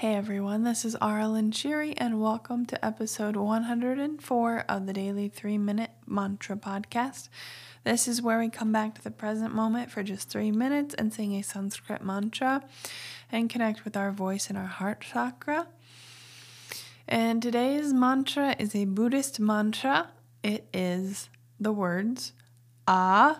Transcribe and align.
Hey 0.00 0.14
everyone, 0.14 0.64
this 0.64 0.86
is 0.86 0.96
Arlen 0.96 1.50
Shiri, 1.50 1.92
and 1.98 2.22
welcome 2.22 2.64
to 2.64 2.82
episode 2.82 3.36
104 3.36 4.64
of 4.66 4.86
the 4.86 4.94
Daily 4.94 5.28
3 5.28 5.58
Minute 5.58 5.90
Mantra 6.06 6.56
Podcast. 6.56 7.28
This 7.84 8.08
is 8.08 8.22
where 8.22 8.38
we 8.38 8.48
come 8.48 8.72
back 8.72 8.94
to 8.94 9.04
the 9.04 9.10
present 9.10 9.54
moment 9.54 9.90
for 9.90 10.02
just 10.02 10.30
three 10.30 10.52
minutes 10.52 10.94
and 10.94 11.12
sing 11.12 11.34
a 11.34 11.42
Sanskrit 11.42 12.02
mantra 12.02 12.64
and 13.30 13.50
connect 13.50 13.84
with 13.84 13.94
our 13.94 14.10
voice 14.10 14.48
and 14.48 14.56
our 14.56 14.64
heart 14.64 15.02
chakra. 15.02 15.66
And 17.06 17.42
today's 17.42 17.92
mantra 17.92 18.56
is 18.58 18.74
a 18.74 18.86
Buddhist 18.86 19.38
mantra. 19.38 20.12
It 20.42 20.66
is 20.72 21.28
the 21.60 21.72
words 21.72 22.32
A, 22.88 23.36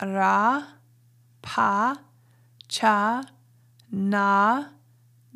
Ra, 0.00 0.66
Pa, 1.42 2.00
Cha, 2.68 3.24
Na, 3.90 4.66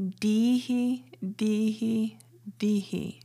Dihi, 0.00 1.04
Dihi, 1.22 2.16
Dihi. 2.58 3.20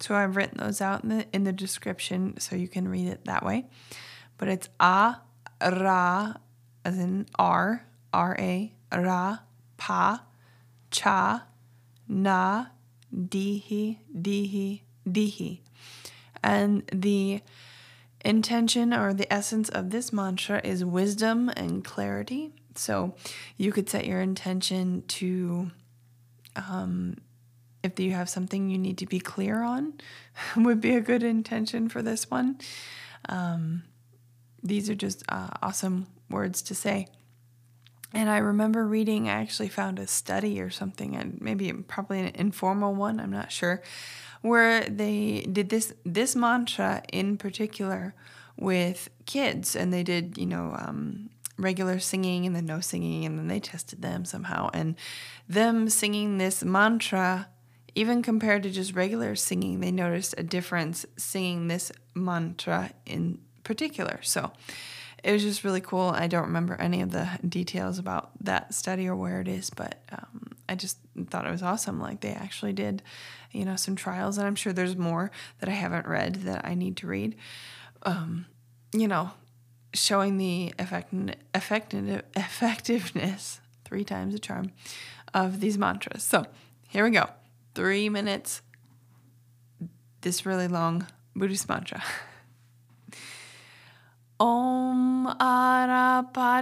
So 0.00 0.14
I've 0.14 0.36
written 0.36 0.58
those 0.58 0.80
out 0.80 1.04
in 1.04 1.10
the, 1.10 1.26
in 1.32 1.44
the 1.44 1.52
description 1.52 2.38
so 2.40 2.56
you 2.56 2.66
can 2.66 2.88
read 2.88 3.06
it 3.06 3.24
that 3.26 3.44
way. 3.44 3.66
But 4.36 4.48
it's 4.48 4.68
A, 4.80 5.16
Ra, 5.62 6.34
as 6.84 6.98
in 6.98 7.26
R, 7.38 7.86
R 8.12 8.36
A, 8.38 8.72
Ra, 8.92 9.38
Pa, 9.76 10.24
Cha, 10.90 11.46
Na, 12.08 12.66
Dihi, 13.14 13.98
Dihi, 14.14 14.82
Dihi. 15.08 15.60
And 16.42 16.82
the 16.92 17.40
intention 18.24 18.92
or 18.92 19.14
the 19.14 19.32
essence 19.32 19.68
of 19.68 19.90
this 19.90 20.12
mantra 20.12 20.60
is 20.64 20.84
wisdom 20.84 21.50
and 21.56 21.84
clarity. 21.84 22.52
So 22.74 23.14
you 23.56 23.70
could 23.70 23.88
set 23.88 24.06
your 24.06 24.20
intention 24.20 25.04
to 25.08 25.70
um, 26.56 27.16
if 27.82 28.00
you 28.00 28.12
have 28.12 28.28
something 28.28 28.70
you 28.70 28.78
need 28.78 28.98
to 28.98 29.06
be 29.06 29.20
clear 29.20 29.62
on, 29.62 29.94
would 30.56 30.80
be 30.80 30.96
a 30.96 31.00
good 31.00 31.22
intention 31.22 31.88
for 31.88 32.02
this 32.02 32.30
one. 32.30 32.58
Um, 33.28 33.84
these 34.62 34.88
are 34.88 34.94
just 34.94 35.22
uh, 35.28 35.50
awesome 35.62 36.06
words 36.30 36.62
to 36.62 36.74
say. 36.74 37.06
And 38.14 38.30
I 38.30 38.38
remember 38.38 38.86
reading, 38.86 39.28
I 39.28 39.32
actually 39.32 39.68
found 39.68 39.98
a 39.98 40.06
study 40.06 40.60
or 40.60 40.70
something, 40.70 41.16
and 41.16 41.38
maybe 41.40 41.72
probably 41.72 42.20
an 42.20 42.32
informal 42.34 42.94
one, 42.94 43.18
I'm 43.18 43.32
not 43.32 43.50
sure, 43.50 43.82
where 44.40 44.84
they 44.84 45.46
did 45.50 45.68
this 45.68 45.92
this 46.04 46.36
mantra 46.36 47.02
in 47.12 47.36
particular 47.36 48.14
with 48.56 49.10
kids, 49.26 49.74
and 49.74 49.92
they 49.92 50.04
did, 50.04 50.38
you 50.38 50.46
know, 50.46 50.76
um, 50.78 51.30
regular 51.56 51.98
singing 51.98 52.46
and 52.46 52.54
then 52.54 52.66
no 52.66 52.80
singing, 52.80 53.24
and 53.24 53.38
then 53.38 53.48
they 53.48 53.60
tested 53.60 54.02
them 54.02 54.24
somehow. 54.24 54.70
And 54.74 54.96
them 55.48 55.88
singing 55.88 56.38
this 56.38 56.64
mantra, 56.64 57.48
even 57.94 58.22
compared 58.22 58.62
to 58.64 58.70
just 58.70 58.94
regular 58.94 59.36
singing, 59.36 59.80
they 59.80 59.92
noticed 59.92 60.34
a 60.36 60.42
difference 60.42 61.06
singing 61.16 61.68
this 61.68 61.92
mantra 62.14 62.92
in 63.06 63.38
particular. 63.62 64.20
So 64.22 64.52
it 65.22 65.32
was 65.32 65.42
just 65.42 65.64
really 65.64 65.80
cool. 65.80 66.10
I 66.10 66.26
don't 66.26 66.46
remember 66.46 66.74
any 66.74 67.00
of 67.00 67.10
the 67.10 67.28
details 67.48 67.98
about 67.98 68.30
that 68.44 68.74
study 68.74 69.08
or 69.08 69.16
where 69.16 69.40
it 69.40 69.48
is, 69.48 69.70
but 69.70 70.02
um, 70.12 70.52
I 70.68 70.74
just 70.74 70.98
thought 71.30 71.46
it 71.46 71.50
was 71.50 71.62
awesome. 71.62 72.00
Like 72.00 72.20
they 72.20 72.32
actually 72.32 72.74
did, 72.74 73.02
you 73.50 73.64
know, 73.64 73.76
some 73.76 73.96
trials, 73.96 74.36
and 74.36 74.46
I'm 74.46 74.54
sure 74.54 74.72
there's 74.72 74.96
more 74.96 75.30
that 75.60 75.68
I 75.68 75.72
haven't 75.72 76.06
read 76.06 76.34
that 76.42 76.66
I 76.66 76.74
need 76.74 76.98
to 76.98 77.06
read. 77.06 77.36
Um, 78.02 78.46
you 78.92 79.08
know, 79.08 79.30
showing 79.94 80.36
the 80.38 80.74
effect, 80.78 81.14
effective, 81.54 82.22
effectiveness, 82.36 83.60
three 83.84 84.04
times 84.04 84.34
a 84.34 84.38
charm, 84.38 84.72
of 85.32 85.60
these 85.60 85.78
mantras. 85.78 86.22
So 86.22 86.44
here 86.88 87.04
we 87.04 87.10
go. 87.10 87.28
Three 87.74 88.08
minutes, 88.08 88.62
this 90.20 90.44
really 90.44 90.68
long 90.68 91.06
Buddhist 91.34 91.68
mantra. 91.68 92.02
Om 94.40 95.26
Arapachana 95.40 96.58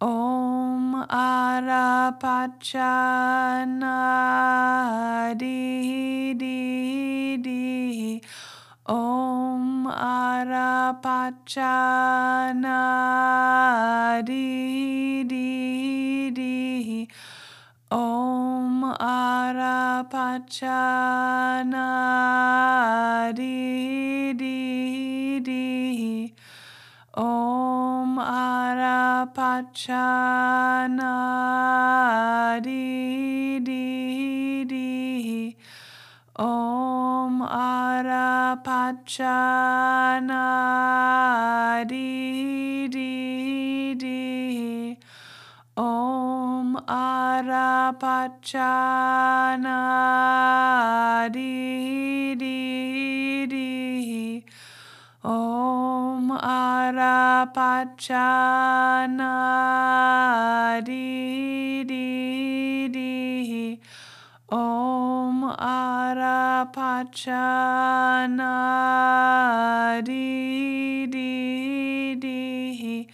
Om 0.00 0.94
Arapachana 1.08 2.18
Dihi 5.38 6.03
Achana 11.24 12.84
di 14.20 15.24
di 15.24 16.28
di 16.36 17.08
Om 17.90 18.84
Arapachana 18.92 20.12
di 23.32 24.36
di 24.36 25.40
di 25.40 26.28
Om 27.16 28.20
Arapachana 28.20 29.40
di 32.60 33.64
di 33.64 34.68
di 34.68 35.56
Om 36.36 36.73
Achana 38.84 40.44
di 41.88 42.86
di 42.92 43.96
di. 43.96 44.98
Om 45.74 46.76
Arapachana 46.84 48.12
di 51.32 52.36
di 52.36 53.46
di. 53.48 54.44
Om 55.24 56.28
Arapachana 56.36 57.56
di 60.84 61.84
di 61.88 62.88
di. 62.92 63.80
Om 64.52 65.40
Arapachana 65.56 66.43
Apachana 66.64 68.56
di 70.02 71.04
di 71.12 72.16
di 72.16 73.06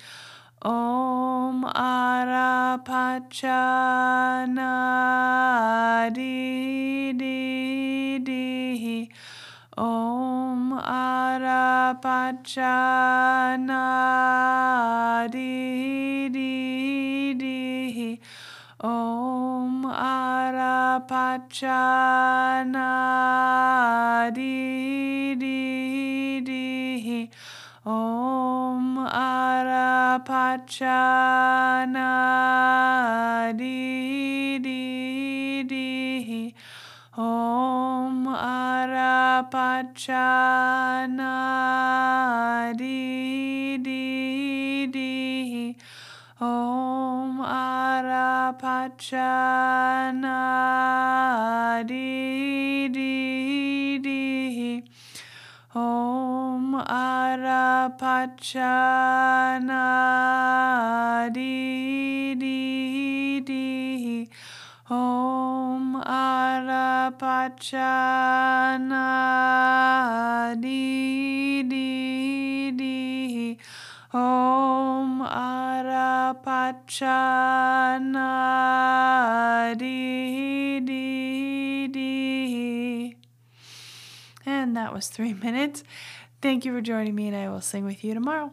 Om 0.62 1.64
Arapachana 1.66 2.94
di 6.14 7.10
di 7.18 8.22
di 8.22 9.10
Om 9.76 10.78
Arapachana 10.78 12.06
di 15.26 16.30
di 16.30 17.34
di 17.34 17.59
Om 18.82 19.84
Arapachana 19.84 20.72
di 24.32 25.36
di 25.36 26.40
di 26.40 27.28
Om 27.84 28.96
Arapachana 29.04 30.32
di 33.52 34.58
di 34.64 36.54
Om 37.18 38.26
Arapachana 38.32 39.52
di 42.72 43.76
di 43.84 45.76
Om 46.40 47.19
Om 47.40 47.46
arapachana 47.46 48.68
di 51.88 52.90
di 52.92 53.98
di 54.04 54.84
Om 55.74 56.74
arapachana 56.84 57.80
di 61.32 62.36
di 62.36 63.40
di 63.46 64.28
Om 64.90 65.96
arapachana 65.96 67.40
di 70.60 71.64
di 71.64 71.69
And 84.46 84.76
that 84.76 84.92
was 84.92 85.08
three 85.08 85.32
minutes. 85.42 85.84
Thank 86.42 86.64
you 86.64 86.72
for 86.72 86.80
joining 86.80 87.14
me, 87.14 87.28
and 87.28 87.36
I 87.36 87.48
will 87.48 87.60
sing 87.60 87.84
with 87.84 88.02
you 88.02 88.14
tomorrow. 88.14 88.52